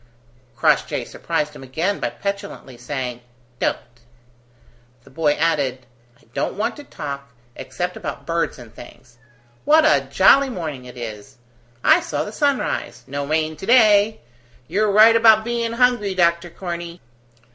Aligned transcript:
Crossjay 0.55 1.05
surprised 1.05 1.55
him 1.55 1.61
again 1.61 1.99
by 1.99 2.09
petulantly 2.09 2.75
saying: 2.75 3.21
"Don't." 3.59 3.77
The 5.03 5.11
boy 5.11 5.33
added: 5.33 5.85
"I 6.19 6.23
don't 6.33 6.55
want 6.55 6.75
to 6.77 6.83
talk, 6.83 7.31
except 7.55 7.95
about 7.95 8.25
birds 8.25 8.57
and 8.57 8.73
things. 8.73 9.19
What 9.63 9.85
a 9.85 10.01
jolly 10.11 10.49
morning 10.49 10.85
it 10.85 10.97
is! 10.97 11.37
I 11.83 11.99
saw 11.99 12.23
the 12.23 12.31
sun 12.31 12.57
rise. 12.57 13.03
No 13.05 13.27
rain 13.27 13.55
to 13.57 13.65
day. 13.67 14.21
You're 14.67 14.91
right 14.91 15.15
about 15.15 15.45
hungry, 15.47 16.15
Doctor 16.15 16.49
Corney!" 16.49 16.99